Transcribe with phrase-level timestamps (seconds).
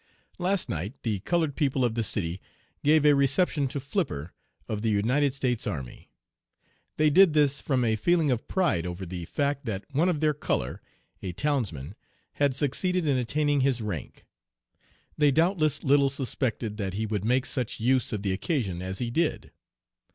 [0.39, 2.41] "Last night the colored people of the city
[2.83, 4.33] gave a 'reception' to Flipper,
[4.67, 6.09] of the United States Army.
[6.97, 10.33] They did this from a feeling of pride over the fact that one of their
[10.33, 10.81] color,
[11.21, 11.93] a townsman,
[12.41, 14.25] had succeeded in attaining his rank.
[15.19, 19.11] They doubtless, little suspected that he would make such use of the occasion as he
[19.11, 19.51] did.